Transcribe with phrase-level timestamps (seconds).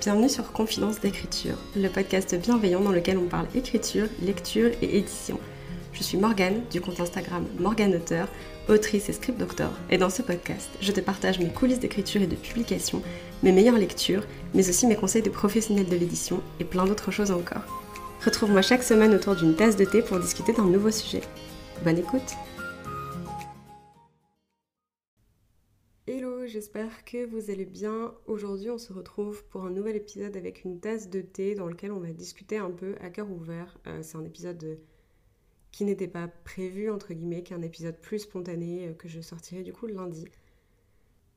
[0.00, 5.38] Bienvenue sur Confidence d'écriture, le podcast bienveillant dans lequel on parle écriture, lecture et édition.
[5.92, 8.26] Je suis Morgane du compte Instagram Morgane Auteur,
[8.70, 12.26] autrice et script doctor, et dans ce podcast, je te partage mes coulisses d'écriture et
[12.26, 13.02] de publication,
[13.42, 14.24] mes meilleures lectures,
[14.54, 17.84] mais aussi mes conseils de professionnels de l'édition et plein d'autres choses encore.
[18.24, 21.20] Retrouve-moi chaque semaine autour d'une tasse de thé pour discuter d'un nouveau sujet.
[21.84, 22.36] Bonne écoute
[26.72, 28.14] j'espère que vous allez bien.
[28.28, 31.90] Aujourd'hui, on se retrouve pour un nouvel épisode avec une tasse de thé dans lequel
[31.90, 33.76] on va discuter un peu à cœur ouvert.
[33.88, 34.78] Euh, c'est un épisode
[35.72, 39.72] qui n'était pas prévu, entre guillemets, qu'un épisode plus spontané euh, que je sortirai du
[39.72, 40.26] coup lundi.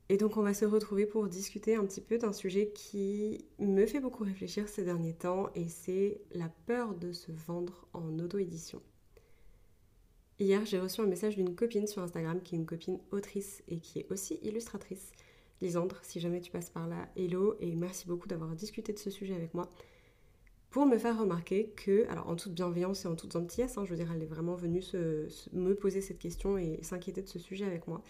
[0.08, 3.86] Et donc on va se retrouver pour discuter un petit peu d'un sujet qui me
[3.86, 8.80] fait beaucoup réfléchir ces derniers temps et c'est la peur de se vendre en auto-édition.
[10.40, 13.78] Hier, j'ai reçu un message d'une copine sur Instagram qui est une copine autrice et
[13.78, 15.12] qui est aussi illustratrice.
[15.60, 19.10] Lisandre, si jamais tu passes par là, hello et merci beaucoup d'avoir discuté de ce
[19.10, 19.70] sujet avec moi
[20.70, 23.90] pour me faire remarquer que, alors en toute bienveillance et en toute gentillesse, hein, je
[23.90, 24.82] veux dire, elle est vraiment venue
[25.52, 28.02] me poser cette question et s'inquiéter de ce sujet avec moi,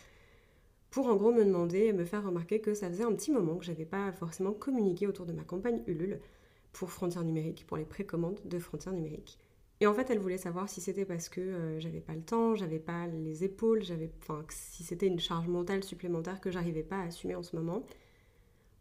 [0.91, 3.57] pour en gros me demander et me faire remarquer que ça faisait un petit moment
[3.57, 6.21] que j'avais pas forcément communiqué autour de ma campagne Ulule
[6.73, 9.39] pour Frontières Numériques, pour les précommandes de Frontières Numériques.
[9.85, 12.55] Et en fait, elle voulait savoir si c'était parce que euh, j'avais pas le temps,
[12.55, 16.97] j'avais pas les épaules, j'avais, enfin, si c'était une charge mentale supplémentaire que j'arrivais pas
[16.97, 17.85] à assumer en ce moment,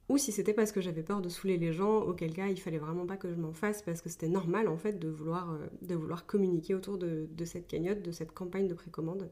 [0.08, 2.78] ou si c'était parce que j'avais peur de saouler les gens, auquel cas il fallait
[2.78, 6.16] vraiment pas que je m'en fasse parce que c'était normal en fait de vouloir, euh,
[6.26, 9.30] communiquer autour de, cette cagnotte, de cette campagne de précommande.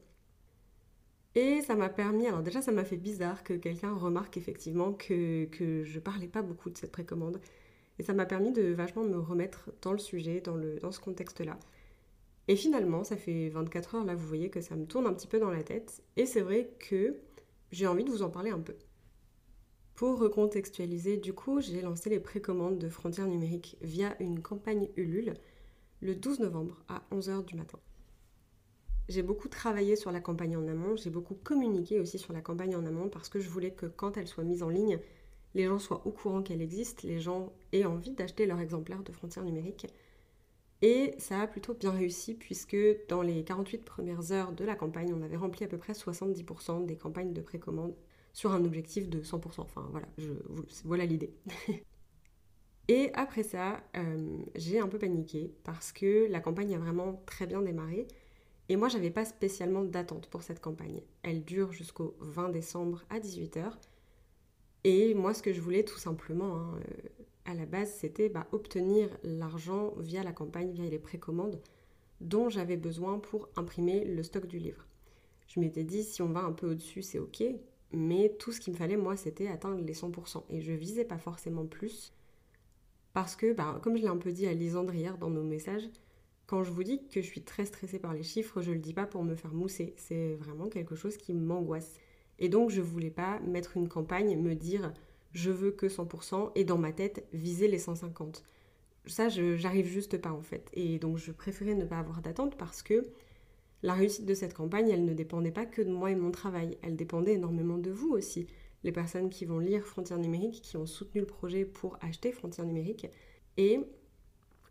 [1.36, 5.46] Et ça m'a permis, alors déjà ça m'a fait bizarre que quelqu'un remarque effectivement que,
[5.46, 7.40] que je parlais pas beaucoup de cette précommande.
[8.02, 11.60] Et ça m'a permis de vachement me remettre dans le sujet, dans, dans ce contexte-là.
[12.48, 15.28] Et finalement, ça fait 24 heures là, vous voyez que ça me tourne un petit
[15.28, 16.02] peu dans la tête.
[16.18, 17.16] Et c'est vrai que
[17.72, 18.74] j'ai envie de vous en parler un peu.
[19.94, 25.36] Pour recontextualiser, du coup, j'ai lancé les précommandes de Frontières numériques via une campagne Ulule
[26.02, 27.78] le 12 novembre à 11h du matin.
[29.10, 32.76] J'ai beaucoup travaillé sur la campagne en amont, j'ai beaucoup communiqué aussi sur la campagne
[32.76, 35.00] en amont parce que je voulais que quand elle soit mise en ligne,
[35.54, 39.12] les gens soient au courant qu'elle existe, les gens aient envie d'acheter leur exemplaire de
[39.12, 39.88] Frontières numériques.
[40.82, 45.14] Et ça a plutôt bien réussi puisque dans les 48 premières heures de la campagne,
[45.14, 47.94] on avait rempli à peu près 70% des campagnes de précommande
[48.34, 49.62] sur un objectif de 100%.
[49.62, 50.08] Enfin voilà,
[50.86, 51.34] voilà l'idée.
[52.88, 57.46] Et après ça, euh, j'ai un peu paniqué parce que la campagne a vraiment très
[57.46, 58.08] bien démarré.
[58.70, 61.02] Et moi, j'avais pas spécialement d'attente pour cette campagne.
[61.24, 63.74] Elle dure jusqu'au 20 décembre à 18h.
[64.84, 67.10] Et moi, ce que je voulais tout simplement, hein, euh,
[67.46, 71.62] à la base, c'était bah, obtenir l'argent via la campagne, via les précommandes
[72.20, 74.86] dont j'avais besoin pour imprimer le stock du livre.
[75.48, 77.44] Je m'étais dit, si on va un peu au-dessus, c'est ok,
[77.92, 80.44] mais tout ce qu'il me fallait, moi, c'était atteindre les 100%.
[80.50, 82.14] Et je visais pas forcément plus.
[83.14, 85.90] Parce que, bah, comme je l'ai un peu dit à Lisandre hier dans nos messages,
[86.48, 88.94] quand je vous dis que je suis très stressée par les chiffres, je le dis
[88.94, 89.94] pas pour me faire mousser.
[89.98, 92.00] C'est vraiment quelque chose qui m'angoisse.
[92.42, 94.92] Et donc, je voulais pas mettre une campagne, me dire
[95.32, 98.44] je veux que 100% et dans ma tête viser les 150.
[99.06, 100.70] Ça, j'arrive juste pas en fait.
[100.74, 103.06] Et donc, je préférais ne pas avoir d'attente parce que
[103.84, 106.78] la réussite de cette campagne, elle ne dépendait pas que de moi et mon travail,
[106.84, 108.46] elle dépendait énormément de vous aussi,
[108.84, 112.68] les personnes qui vont lire Frontières numériques, qui ont soutenu le projet pour acheter Frontières
[112.68, 113.08] numériques.
[113.58, 113.80] Et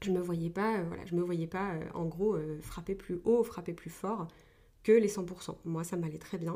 [0.02, 2.94] je me voyais pas, euh, voilà, je me voyais pas euh, en gros euh, frapper
[2.94, 4.28] plus haut, frapper plus fort
[4.82, 5.56] que les 100%.
[5.64, 6.54] Moi, ça m'allait très bien.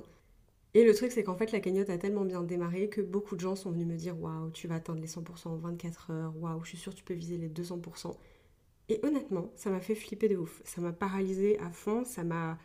[0.75, 3.41] Et le truc, c'est qu'en fait, la cagnotte a tellement bien démarré que beaucoup de
[3.41, 6.63] gens sont venus me dire Waouh, tu vas atteindre les 100% en 24 heures, waouh,
[6.65, 8.17] je suis sûre que tu peux viser les 200%.
[8.89, 10.61] Et honnêtement, ça m'a fait flipper de ouf.
[10.65, 12.59] Ça m'a paralysé à fond, ça m'a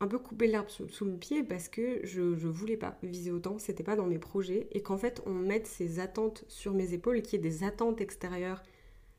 [0.00, 3.58] un peu coupé l'herbe sous, le pied parce que je, ne voulais pas viser autant,
[3.58, 4.68] c'était pas dans mes projets.
[4.72, 8.62] Et qu'en fait, on mette ces attentes sur mes épaules y ait des attentes extérieures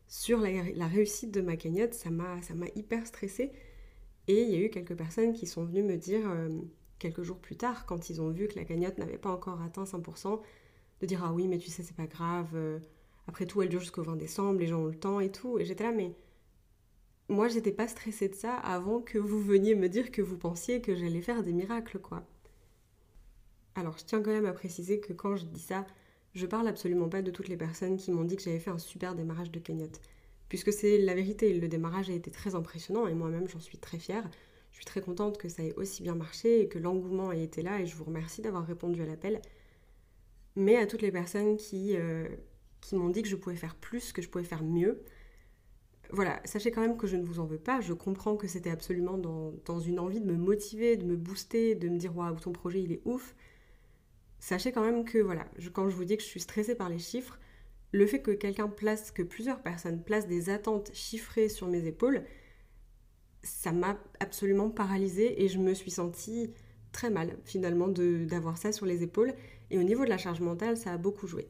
[0.08, 2.40] sur la, réussite de ma cagnotte, ça m'a
[2.76, 3.52] hyper stressée.
[4.28, 6.50] Et il y a eu quelques personnes qui sont venues me dire, euh,
[7.02, 9.84] quelques jours plus tard, quand ils ont vu que la cagnotte n'avait pas encore atteint
[9.84, 10.40] 100%,
[11.02, 12.52] de dire Ah oui, mais tu sais, c'est pas grave.
[12.54, 12.80] Euh,
[13.28, 15.60] après tout, elle dure jusqu'au 20 décembre, les gens ont le temps et tout.
[15.60, 16.14] Et j'étais là, mais
[17.28, 20.82] moi, j'étais pas stressée de ça avant que vous veniez me dire que vous pensiez
[20.82, 22.24] que j'allais faire des miracles, quoi.
[23.76, 25.86] Alors, je tiens quand même à préciser que quand je dis ça,
[26.34, 28.78] je parle absolument pas de toutes les personnes qui m'ont dit que j'avais fait un
[28.78, 30.02] super démarrage de cagnotte.
[30.50, 34.00] Puisque c'est la vérité, le démarrage a été très impressionnant et moi-même j'en suis très
[34.00, 34.30] fière.
[34.82, 37.80] Suis très contente que ça ait aussi bien marché et que l'engouement ait été là
[37.80, 39.40] et je vous remercie d'avoir répondu à l'appel.
[40.56, 42.28] Mais à toutes les personnes qui, euh,
[42.82, 45.04] qui m'ont dit que je pouvais faire plus, que je pouvais faire mieux.
[46.10, 47.80] Voilà, sachez quand même que je ne vous en veux pas.
[47.80, 51.88] Je comprends que c'était absolument dans, une envie de me motiver, de me booster, de
[51.88, 53.36] me dire waouh, ton projet il est ouf.
[54.40, 56.98] Sachez quand même que voilà, quand je vous dis que je suis stressée par les
[56.98, 57.40] chiffres,
[57.92, 62.24] le fait que quelqu'un place, que plusieurs personnes placent des attentes chiffrées sur mes épaules,
[63.44, 66.54] ça m'a absolument paralysée et je me suis sentie
[66.92, 69.34] très mal finalement d'avoir ça sur les épaules.
[69.70, 71.48] Et au niveau de la charge mentale, ça a beaucoup joué.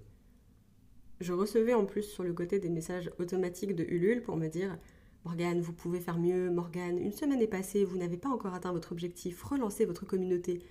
[1.20, 4.78] Je recevais en plus sur le côté des messages automatiques de Ulule pour me dire
[5.24, 8.72] Morgane, vous pouvez faire mieux, Morgane, une semaine est passée, vous n'avez pas encore atteint
[8.72, 10.64] votre objectif, relancez votre communauté.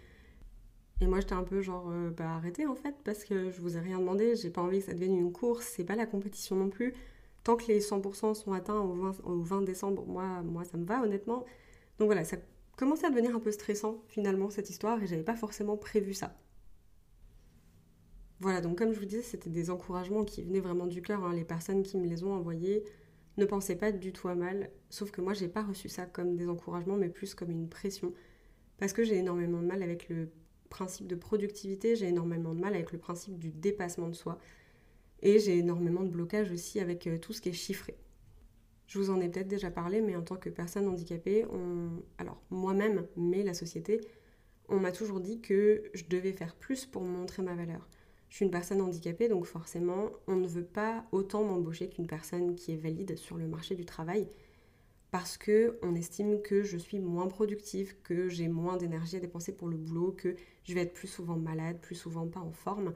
[1.01, 3.77] Et moi j'étais un peu genre euh, bah arrêtez en fait parce que je vous
[3.77, 6.57] ai rien demandé, j'ai pas envie que ça devienne une course, c'est pas la compétition
[6.57, 6.95] non plus.
[7.45, 10.85] Tant que les 100% sont atteints au 20, au 20 décembre, moi, moi ça me
[10.85, 11.45] va honnêtement.
[11.99, 12.37] Donc voilà, ça
[12.77, 16.37] commençait à devenir un peu stressant finalement cette histoire et j'avais pas forcément prévu ça.
[18.41, 21.25] Voilà, donc comme je vous disais, c'était des encouragements qui venaient vraiment du cœur.
[21.25, 21.35] Hein.
[21.35, 22.85] Les personnes qui me les ont envoyés
[23.37, 24.71] ne pensaient pas du tout à mal.
[24.89, 28.15] Sauf que moi, j'ai pas reçu ça comme des encouragements, mais plus comme une pression.
[28.79, 30.31] Parce que j'ai énormément de mal avec le
[30.71, 34.39] principe de productivité, j'ai énormément de mal avec le principe du dépassement de soi.
[35.23, 37.97] Et j'ai énormément de blocage aussi avec euh, tout ce qui est chiffré.
[38.87, 41.47] Je vous en ai peut-être déjà parlé, mais en tant que personne handicapée,
[42.19, 44.01] alors moi-même, mais la société,
[44.69, 47.87] on m'a toujours dit que je devais faire plus pour montrer ma valeur.
[48.31, 52.57] Je suis une personne handicapée, donc forcément, on ne veut pas autant m'embaucher qu'une personne
[52.57, 54.27] qui est valide sur le marché du travail
[55.11, 59.53] parce que on estime que je suis moins productive, que j'ai moins d'énergie à dépenser
[59.53, 62.95] pour le boulot, que je vais être plus souvent malade, plus souvent pas en forme.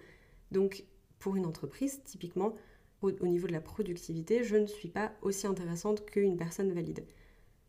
[0.53, 0.85] Donc
[1.19, 2.55] pour une entreprise, typiquement,
[3.03, 7.05] au, niveau de la productivité, je ne suis pas aussi intéressante qu'une personne valide.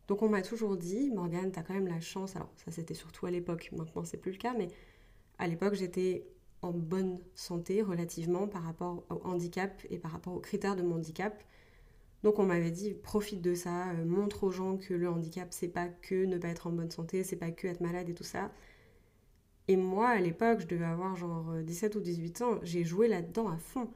[0.08, 2.94] Donc on m'a toujours dit, Morgane, tu as quand même la chance, alors ça c'était
[2.94, 4.68] surtout à l'époque, maintenant c'est plus le cas, mais
[5.38, 6.26] à l'époque j'étais
[6.62, 10.96] en bonne santé relativement par rapport au handicap et par rapport aux critères de mon
[10.96, 11.42] handicap.
[12.22, 15.68] Donc on m'avait dit profite de ça, euh, montre aux gens que le handicap c'est
[15.68, 18.24] pas que ne pas être en bonne santé, c'est pas que être malade et tout
[18.24, 18.50] ça.
[19.68, 23.08] Et moi à l'époque, je devais avoir genre 17 euh, ou 18 ans, j'ai joué
[23.08, 23.90] là-dedans à fond.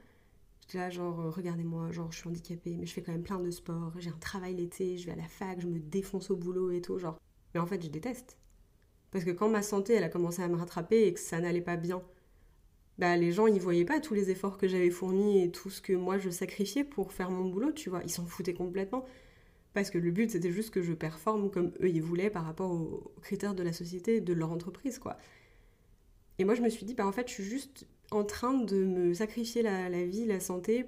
[0.61, 3.40] J'étais là genre euh, regardez-moi, genre je suis handicapée mais je fais quand même plein
[3.40, 6.37] de sport, j'ai un travail l'été, je vais à la fac, je me défonce au
[6.37, 7.19] boulot et tout genre.
[7.55, 8.37] Mais en fait, je déteste.
[9.11, 11.61] Parce que quand ma santé elle a commencé à me rattraper et que ça n'allait
[11.61, 12.02] pas bien,
[13.00, 15.81] bah, les gens, ils voyaient pas tous les efforts que j'avais fournis et tout ce
[15.81, 18.02] que moi je sacrifiais pour faire mon boulot, tu vois.
[18.05, 19.06] Ils s'en foutaient complètement.
[19.72, 22.70] Parce que le but, c'était juste que je performe comme eux, ils voulaient par rapport
[22.70, 25.17] aux critères de la société, de leur entreprise, quoi.
[26.40, 28.76] Et moi, je me suis dit, bah, en fait, je suis juste en train de
[28.87, 30.87] me sacrifier la, vie, la santé,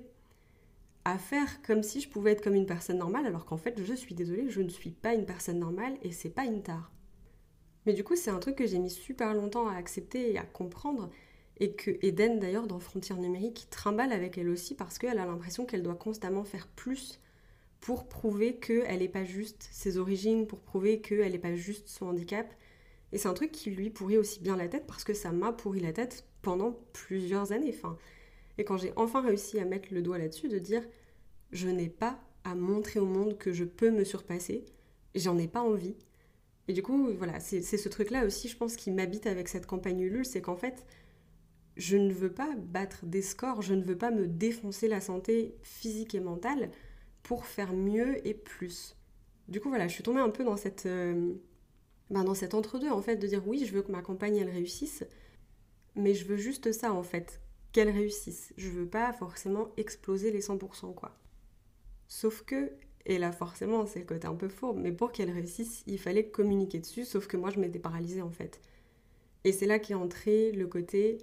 [1.04, 3.92] à faire comme si je pouvais être comme une personne normale, alors qu'en fait, je
[3.92, 6.90] suis désolée, je ne suis pas une personne normale et c'est pas une tare.
[7.84, 10.44] Mais du coup, c'est un truc que j'ai mis super longtemps à accepter et à
[10.44, 11.10] comprendre
[11.60, 15.66] et que Eden d'ailleurs dans Frontières numériques trimballe avec elle aussi parce qu'elle a l'impression
[15.66, 17.20] qu'elle doit constamment faire plus
[17.80, 22.06] pour prouver qu'elle n'est pas juste ses origines, pour prouver qu'elle n'est pas juste son
[22.06, 22.50] handicap.
[23.12, 25.52] Et c'est un truc qui lui pourrit aussi bien la tête parce que ça m'a
[25.52, 27.74] pourri la tête pendant plusieurs années.
[28.58, 30.82] Et quand j'ai enfin réussi à mettre le doigt là-dessus, de dire
[31.52, 34.64] je n'ai pas à montrer au monde que je peux me surpasser,
[35.14, 35.94] j'en ai pas envie.
[36.68, 40.00] Et du coup, voilà, c'est ce truc-là aussi, je pense, qui m'habite avec cette campagne
[40.00, 40.86] Ulule, c'est qu'en fait,
[41.76, 45.56] je ne veux pas battre des scores, je ne veux pas me défoncer la santé
[45.62, 46.70] physique et mentale
[47.22, 48.96] pour faire mieux et plus.
[49.48, 51.34] Du coup, voilà, je suis tombée un peu dans cette, euh,
[52.12, 54.50] ben, dans cet entre-deux, en fait, de dire oui, je veux que ma campagne, elle
[54.50, 55.04] réussisse,
[55.96, 57.40] mais je veux juste ça, en fait,
[57.72, 58.52] qu'elle réussisse.
[58.56, 61.18] Je veux pas forcément exploser les 100%, quoi.
[62.06, 62.72] Sauf que,
[63.06, 66.28] et là, forcément, c'est le côté un peu faux, mais pour qu'elle réussisse, il fallait
[66.28, 68.60] communiquer dessus, sauf que moi, je m'étais paralysée, en fait.
[69.44, 71.18] Et c'est là qu'est entré le côté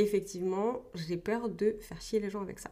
[0.00, 2.70] effectivement, j'ai peur de faire chier les gens avec ça.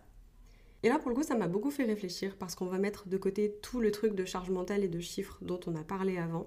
[0.83, 3.17] Et là, pour le coup, ça m'a beaucoup fait réfléchir parce qu'on va mettre de
[3.17, 6.47] côté tout le truc de charge mentale et de chiffres dont on a parlé avant.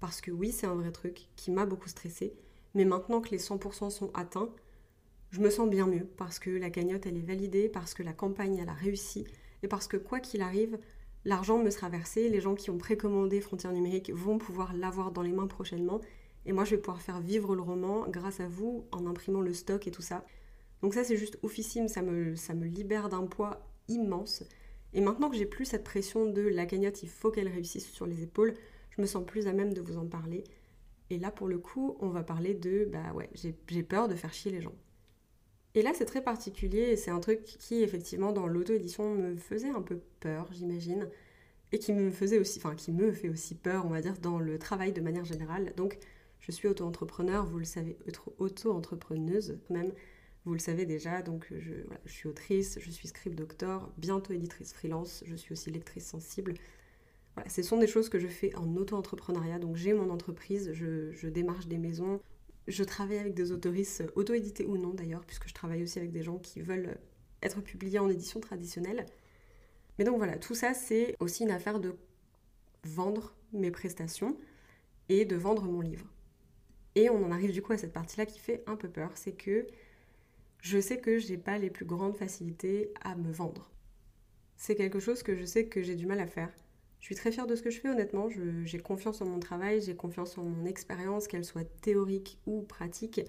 [0.00, 2.34] Parce que oui, c'est un vrai truc qui m'a beaucoup stressé.
[2.74, 4.50] Mais maintenant que les 100% sont atteints,
[5.30, 8.12] je me sens bien mieux parce que la cagnotte, elle est validée, parce que la
[8.12, 9.24] campagne, elle a réussi
[9.62, 10.78] et parce que quoi qu'il arrive,
[11.24, 12.28] l'argent me sera versé.
[12.28, 16.00] Les gens qui ont précommandé Frontières numériques vont pouvoir l'avoir dans les mains prochainement
[16.46, 19.52] et moi, je vais pouvoir faire vivre le roman grâce à vous en imprimant le
[19.52, 20.24] stock et tout ça.
[20.82, 24.42] Donc ça, c'est juste oufissime, ça me, ça me libère d'un poids immense.
[24.94, 28.06] Et maintenant que j'ai plus cette pression de la cagnotte, il faut qu'elle réussisse sur
[28.06, 28.54] les épaules,
[28.90, 30.44] je me sens plus à même de vous en parler.
[31.10, 34.32] Et là, pour le coup, on va parler de, bah ouais, j'ai peur de faire
[34.32, 34.74] chier les gens.
[35.74, 39.82] Et là, c'est très particulier c'est un truc qui, effectivement, dans l'auto-édition, me faisait un
[39.82, 41.08] peu peur, j'imagine.
[41.72, 44.40] Et qui me faisait aussi, enfin, qui me fait aussi peur, on va dire, dans
[44.40, 45.72] le travail de manière générale.
[45.76, 45.98] Donc,
[46.40, 47.96] je suis auto-entrepreneur, vous le savez,
[48.38, 49.92] auto-entrepreneuse même,
[50.44, 51.74] vous le savez déjà, donc je,
[52.06, 56.54] suis autrice, je suis script doctor, bientôt éditrice freelance, je suis aussi lectrice sensible.
[57.40, 61.26] Voilà, ce sont des choses que je fais en auto-entrepreneuriat, donc j'ai mon entreprise, je,
[61.26, 62.20] démarche des maisons,
[62.68, 66.22] je travaille avec des autoristes auto-édités ou non d'ailleurs, puisque je travaille aussi avec des
[66.22, 66.98] gens qui veulent
[67.42, 69.06] être publié en édition traditionnelle.
[69.98, 71.94] Mais donc voilà, tout ça, c'est aussi une affaire de
[72.84, 74.36] vendre mes prestations
[75.08, 76.12] et de vendre mon livre.
[76.94, 79.32] Et on en arrive du coup à cette partie-là qui fait un peu peur, c'est
[79.32, 79.66] que
[80.60, 83.70] je sais que j'ai pas les plus grandes facilités à me vendre.
[84.58, 86.52] C'est quelque chose que je sais que j'ai du mal à faire.
[87.00, 88.28] Je suis très fière de ce que je fais honnêtement,
[88.64, 93.22] j'ai confiance en mon travail, j'ai confiance en mon expérience, qu'elle soit théorique ou pratique.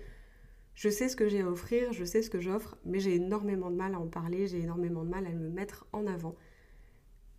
[0.76, 3.72] Je sais ce que j'ai à offrir, je sais ce que j'offre, mais j'ai énormément
[3.72, 6.36] de mal à en parler, j'ai énormément de mal à me mettre en avant.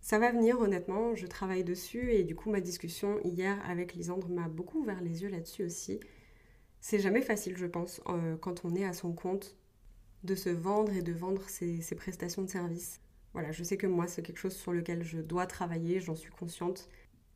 [0.01, 4.27] Ça va venir honnêtement, je travaille dessus et du coup ma discussion hier avec Lisandre
[4.27, 5.99] m'a beaucoup ouvert les yeux là-dessus aussi.
[6.81, 9.55] C'est jamais facile je pense euh, quand on est à son compte
[10.23, 12.99] de se vendre et de vendre ses, ses prestations de service.
[13.33, 16.31] Voilà, je sais que moi c'est quelque chose sur lequel je dois travailler, j'en suis
[16.31, 16.89] consciente.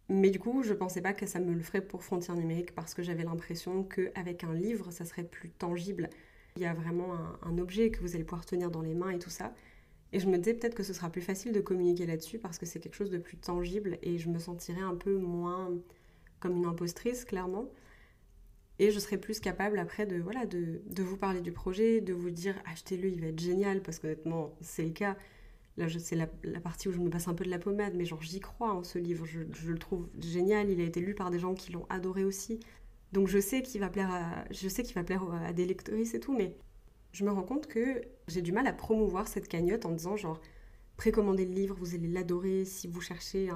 [0.10, 2.94] Mais du coup, je pensais pas que ça me le ferait pour Frontières numériques parce
[2.94, 6.10] que j'avais l'impression qu'avec un livre, ça serait plus tangible.
[6.56, 9.10] Il y a vraiment un, un, objet que vous allez pouvoir tenir dans les mains
[9.10, 9.54] et tout ça.
[10.14, 12.66] Et je me disais peut-être que ce sera plus facile de communiquer là-dessus parce que
[12.66, 15.74] c'est quelque chose de plus tangible et je me sentirais un peu moins
[16.40, 17.70] comme une impostrice, clairement.
[18.80, 22.14] Et je serais plus capable après de, voilà, de, de vous parler du projet, de
[22.14, 25.18] vous dire achetez-le, il va être génial parce qu'honnêtement, c'est le cas.
[25.78, 26.28] Là, c'est la,
[26.60, 28.84] partie où je me passe un peu de la pommade, mais genre j'y crois en
[28.84, 31.86] ce livre, je, le trouve génial, il a été lu par des gens qui l'ont
[31.90, 32.60] adoré aussi.
[33.14, 36.16] Donc je sais qu'il va plaire à, je sais qu'il va plaire à des lectrices
[36.16, 36.56] et tout, mais
[37.12, 40.42] je me rends compte que j'ai du mal à promouvoir cette cagnotte en disant genre
[40.98, 43.50] précommandez le livre, vous allez l'adorer si vous cherchez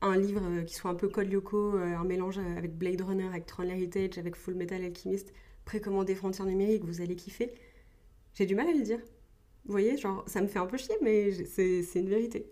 [0.00, 3.46] un, livre euh, qui soit un peu Code euh, un mélange avec Blade Runner, avec
[3.46, 5.32] Tron Heritage, avec Full Metal Alchemist,
[5.64, 7.54] précommandez Frontières numériques, vous allez kiffer.
[8.34, 9.00] J'ai du mal à le dire.
[9.64, 12.50] Vous voyez, genre ça me fait un peu chier, mais c'est une vérité.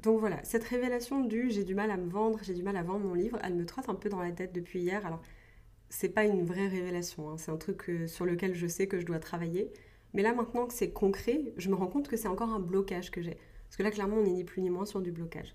[0.00, 2.82] Donc voilà, cette révélation du j'ai du mal à me vendre, j'ai du mal à
[2.82, 5.04] vendre mon livre, elle me trotte un peu dans la tête depuis hier.
[5.04, 5.22] Alors
[5.88, 7.38] c'est pas une vraie révélation, hein.
[7.38, 9.72] c'est un truc euh, sur lequel je sais que je dois travailler.
[10.14, 13.10] Mais là, maintenant que c'est concret, je me rends compte que c'est encore un blocage
[13.10, 13.36] que j'ai.
[13.64, 15.54] Parce que là, clairement, on n'est ni plus ni moins sur du blocage.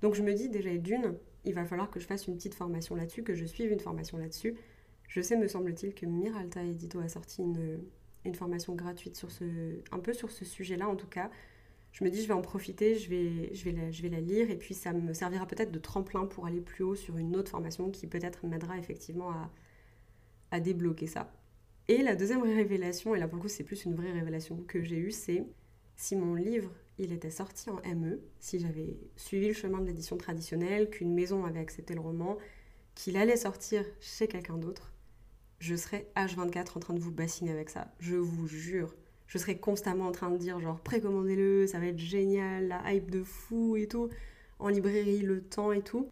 [0.00, 2.94] Donc je me dis déjà d'une, il va falloir que je fasse une petite formation
[2.94, 4.56] là-dessus, que je suive une formation là-dessus.
[5.08, 7.80] Je sais, me semble-t-il, que Miralta Edito a sorti une,
[8.24, 9.44] une formation gratuite sur ce,
[9.90, 11.30] un peu sur ce sujet-là en tout cas.
[11.92, 14.20] Je me dis, je vais en profiter, je vais, je vais, la, je vais la
[14.20, 17.36] lire et puis ça me servira peut-être de tremplin pour aller plus haut sur une
[17.36, 19.50] autre formation qui peut-être m'aidera effectivement à,
[20.50, 21.32] à débloquer ça.
[21.88, 24.82] Et la deuxième révélation, et là pour le coup c'est plus une vraie révélation que
[24.82, 25.44] j'ai eue, c'est
[25.96, 30.16] si mon livre il était sorti en ME, si j'avais suivi le chemin de l'édition
[30.16, 32.38] traditionnelle, qu'une maison avait accepté le roman,
[32.94, 34.91] qu'il allait sortir chez quelqu'un d'autre,
[35.62, 37.86] je serais H24 en train de vous bassiner avec ça.
[38.00, 38.96] Je vous jure.
[39.28, 43.12] Je serais constamment en train de dire genre précommandez-le, ça va être génial, la hype
[43.12, 44.10] de fou et tout,
[44.58, 46.08] en librairie, le temps et tout.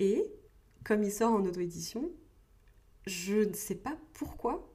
[0.00, 0.24] Et
[0.84, 2.10] comme il sort en auto-édition,
[3.06, 4.68] je ne sais pas pourquoi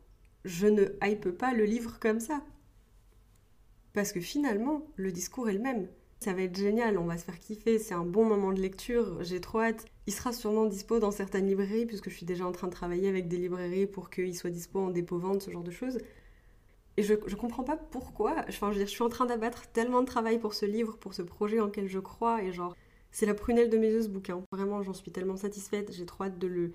[0.46, 2.46] je ne hype pas le livre comme ça.
[3.92, 5.90] Parce que finalement, le discours est le même.
[6.24, 9.22] Ça va être génial, on va se faire kiffer, c'est un bon moment de lecture,
[9.26, 9.84] j'ai trop hâte.
[10.08, 13.10] Il sera sûrement dispo dans certaines librairies, puisque je suis déjà en train de travailler
[13.10, 15.98] avec des librairies pour qu'il soit dispo en dépôt-vente, ce genre de choses.
[16.96, 18.36] Et je, je comprends pas pourquoi.
[18.48, 20.96] Enfin, je, veux dire, je suis en train d'abattre tellement de travail pour ce livre,
[20.98, 22.74] pour ce projet en lequel je crois, et genre,
[23.12, 24.42] c'est la prunelle de mes yeux ce bouquin.
[24.54, 26.72] Vraiment, j'en suis tellement satisfaite, j'ai trop hâte de le,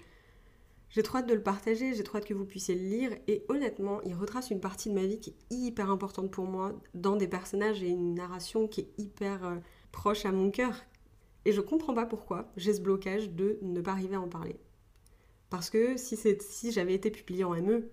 [0.90, 3.44] j'ai trop hâte de le partager, j'ai trop hâte que vous puissiez le lire et
[3.48, 7.16] honnêtement, il retrace une partie de ma vie qui est hyper importante pour moi dans
[7.16, 9.56] des personnages et une narration qui est hyper euh,
[9.92, 10.74] proche à mon cœur.
[11.44, 14.56] Et je comprends pas pourquoi j'ai ce blocage de ne pas arriver à en parler.
[15.50, 17.88] Parce que si, si j'avais été publiée en ME,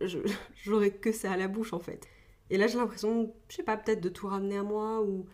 [0.64, 2.06] j'aurais que ça à la bouche en fait.
[2.50, 5.26] Et là j'ai l'impression, je sais pas, peut-être de tout ramener à moi ou,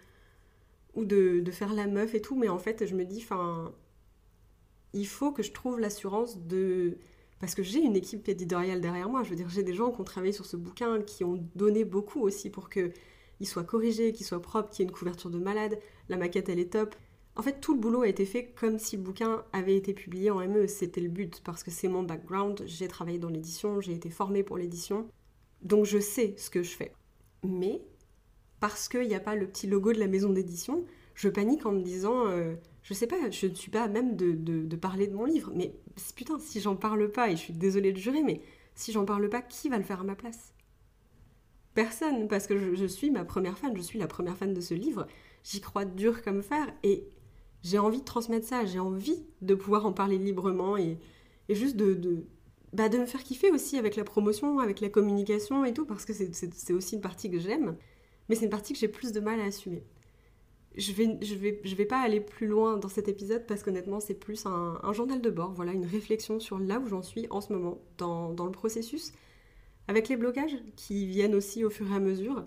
[0.95, 3.73] ou de, de, faire la meuf et tout, mais en fait je me dis, enfin,
[4.93, 6.99] il faut que je trouve l'assurance de...
[7.41, 10.01] Parce que j'ai une équipe éditoriale derrière moi, je veux dire, j'ai des gens qui
[10.01, 12.93] ont travaillé sur ce bouquin, qui ont donné beaucoup aussi pour qu'il
[13.43, 16.61] soit corrigé, qu'il soit propre, qu'il y ait une couverture de malade, la maquette elle
[16.61, 16.95] est top.
[17.35, 20.31] En fait, tout le boulot a été fait comme si le bouquin avait été publié
[20.31, 23.93] en ME, c'était le but, parce que c'est mon background, j'ai travaillé dans l'édition, j'ai
[23.93, 25.09] été formée pour l'édition,
[25.63, 26.93] donc je sais ce que je fais.
[27.43, 27.83] Mais,
[28.61, 30.85] parce qu'il n'y a pas le petit logo de la maison d'édition,
[31.15, 32.29] je panique en me disant...
[32.29, 35.53] Euh, je sais pas, je ne suis pas à même de, parler de mon livre.
[35.55, 35.75] Mais
[36.17, 38.43] putain, si j'en parle pas, et je suis désolée de jurer, mais
[38.75, 40.53] si j'en parle pas, qui va le faire à ma place?
[41.75, 44.75] Personne, parce que je, suis ma première fan, je suis la première fan de ce
[44.75, 45.07] livre.
[45.45, 47.09] J'y crois dur comme fer, et
[47.63, 50.99] j'ai envie de transmettre ça, j'ai envie de pouvoir en parler librement, et,
[51.49, 51.77] juste
[52.73, 56.05] bah de me faire kiffer aussi avec la promotion, avec la communication et tout, parce
[56.05, 57.77] que c'est aussi une partie que j'aime,
[58.29, 59.85] mais c'est une partie que j'ai plus de mal à assumer
[60.77, 64.01] je vais, je, vais, je vais pas aller plus loin dans cet épisode parce qu'honnêtement,
[64.01, 67.41] c'est plus un, journal de bord, voilà, une réflexion sur là où j'en suis en
[67.41, 69.13] ce moment dans, dans, le processus,
[69.89, 72.45] avec les blocages qui viennent aussi au fur et à mesure,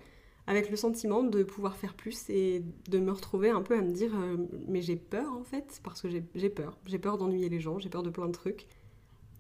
[0.48, 3.92] avec le sentiment de pouvoir faire plus et de me retrouver un peu à me
[3.92, 6.78] dire euh, mais j'ai peur en fait, parce que j'ai peur.
[6.86, 8.68] J'ai peur d'ennuyer les gens, j'ai peur de plein de trucs.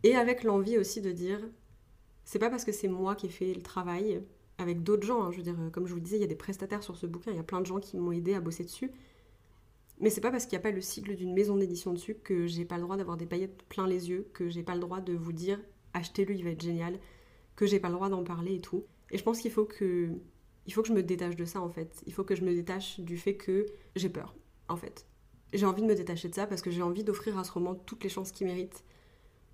[0.03, 1.39] Et avec l'envie aussi de dire
[2.23, 4.21] c'est pas parce que c'est moi qui ai fait le travail
[4.57, 6.35] avec d'autres gens, hein, je veux dire, comme je vous disais, il y a des
[6.35, 8.63] prestataires sur ce bouquin, il y a plein de gens qui m'ont aidé à bosser
[8.63, 8.91] dessus.
[9.99, 12.47] Mais c'est pas parce qu'il n'y a pas le cycle d'une maison d'édition dessus que
[12.47, 14.99] j'ai pas le droit d'avoir des paillettes plein les yeux, que j'ai pas le droit
[15.01, 15.59] de vous dire
[15.93, 16.99] achetez-le, il va être génial,
[17.55, 18.85] que j'ai pas le droit d'en parler et tout.
[19.11, 20.09] Et je pense qu'il faut que
[20.65, 22.03] il faut que je me détache de ça en fait.
[22.05, 24.35] Il faut que je me détache du fait que j'ai peur
[24.67, 25.05] en fait.
[25.53, 27.75] J'ai envie de me détacher de ça parce que j'ai envie d'offrir à ce roman
[27.75, 28.83] toutes les chances qu'il mérite.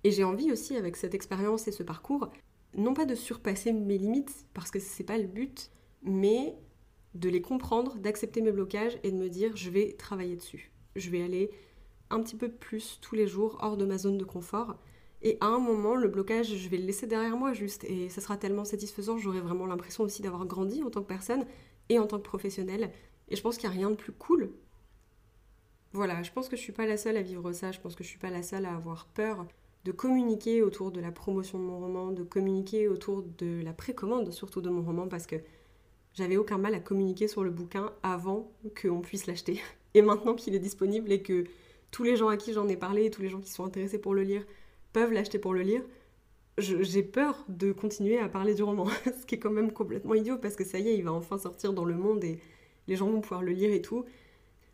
[0.04, 2.28] Et j'ai envie aussi avec cette expérience et ce parcours,
[2.74, 5.70] non pas de surpasser mes limites parce que c'est pas le but,
[6.02, 6.56] mais
[7.14, 10.72] de les comprendre, d'accepter mes blocages et de me dire je vais travailler dessus.
[10.96, 11.50] Je vais aller
[12.10, 14.76] un petit peu plus tous les jours hors de ma zone de confort
[15.22, 17.84] et à un moment, le blocage, je vais le laisser derrière moi juste.
[17.84, 21.46] Et ça sera tellement satisfaisant, j'aurai vraiment l'impression aussi d'avoir grandi en tant que personne
[21.88, 22.90] et en tant que professionnelle.
[23.28, 24.52] Et je pense qu'il n'y a rien de plus cool.
[25.92, 28.02] Voilà, je pense que je suis pas la seule à vivre ça, je pense que
[28.02, 29.46] je suis pas la seule à avoir peur
[29.84, 34.30] de communiquer autour de la promotion de mon roman, de communiquer autour de la précommande
[34.30, 35.36] surtout de mon roman parce que
[36.14, 39.60] j'avais aucun mal à communiquer sur le bouquin avant qu'on puisse l'acheter.
[39.94, 41.44] Et maintenant qu'il est disponible et que
[41.90, 44.14] tous les gens à qui j'en ai parlé, tous les gens qui sont intéressés pour
[44.14, 44.46] le lire,
[44.94, 45.82] peuvent l'acheter pour le lire,
[46.56, 50.38] j'ai peur de continuer à parler du roman, ce qui est quand même complètement idiot
[50.38, 52.38] parce que ça y est, il va enfin sortir dans le monde et
[52.88, 54.04] les gens vont pouvoir le lire et tout.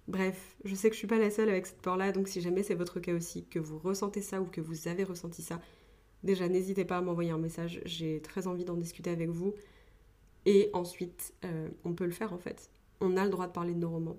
[0.08, 2.62] Bref, je sais que je suis pas la seule avec cette peur-là, donc si jamais
[2.62, 5.60] c'est votre cas aussi, que vous ressentez ça ou que vous avez ressenti ça,
[6.24, 9.54] déjà n'hésitez pas à m'envoyer un message, j'ai très envie d'en discuter avec vous.
[10.46, 12.70] Et ensuite, euh, on peut le faire en fait.
[13.00, 14.16] On a le droit de parler de nos romans.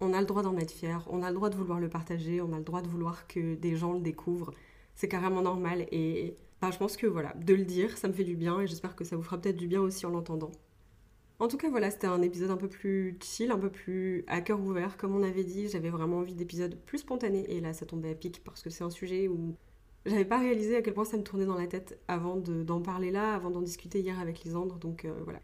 [0.00, 2.40] On a le droit d'en être fier, on a le droit de vouloir le partager,
[2.40, 4.52] on a le droit de vouloir que des gens le découvrent
[4.94, 5.86] c'est carrément normal.
[5.90, 8.66] Et bah, je pense que voilà, de le dire, ça me fait du bien et
[8.66, 10.52] j'espère que ça vous fera peut-être du bien aussi en l'entendant.
[11.42, 14.40] En tout cas, voilà, c'était un épisode un peu plus chill, un peu plus à
[14.40, 14.96] cœur ouvert.
[14.96, 18.14] Comme on avait dit, j'avais vraiment envie d'épisodes plus spontanés et là, ça tombait à
[18.14, 19.56] pic parce que c'est un sujet où
[20.06, 23.10] j'avais pas réalisé à quel point ça me tournait dans la tête avant d'en parler
[23.10, 24.78] là, avant d'en discuter hier avec Lisandre.
[24.78, 25.40] Donc euh, voilà.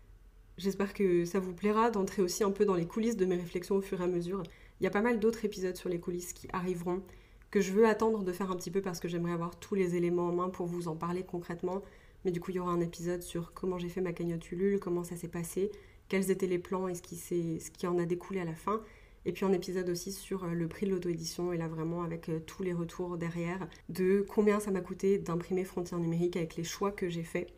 [0.56, 3.74] J'espère que ça vous plaira d'entrer aussi un peu dans les coulisses de mes réflexions
[3.74, 4.44] au fur et à mesure.
[4.80, 7.02] Il y a pas mal d'autres épisodes sur les coulisses qui arriveront
[7.50, 9.96] que je veux attendre de faire un petit peu parce que j'aimerais avoir tous les
[9.96, 11.82] éléments en main pour vous en parler concrètement.
[12.24, 14.80] Mais du coup, il y aura un épisode sur comment j'ai fait ma cagnotte Ulule,
[14.80, 15.70] comment ça s'est passé,
[16.08, 18.82] quels étaient les plans et ce qui, ce qui en a découlé à la fin.
[19.24, 22.28] Et puis un épisode aussi sur euh, le prix de l'auto-édition, et là vraiment avec
[22.28, 26.64] euh, tous les retours derrière, de combien ça m'a coûté d'imprimer Frontières numériques avec les
[26.64, 27.48] choix que j'ai faits.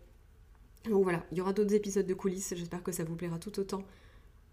[0.88, 3.61] Donc voilà, il y aura d'autres épisodes de coulisses, j'espère que ça vous plaira tout
[3.61, 3.85] autant.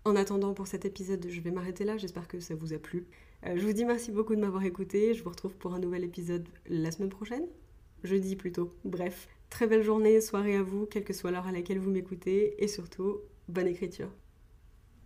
[0.05, 3.05] En attendant pour cet épisode, je vais m'arrêter là, j'espère que ça vous a plu.
[3.45, 5.13] Euh, je vous dis merci beaucoup de m'avoir écouté.
[5.13, 7.45] Je vous retrouve pour un nouvel épisode la semaine prochaine.
[8.03, 8.73] Jeudi plutôt.
[8.85, 12.63] Bref, très belle journée, soirée à vous, quelle que soit l'heure à laquelle vous m'écoutez.
[12.63, 14.09] Et surtout, bonne écriture.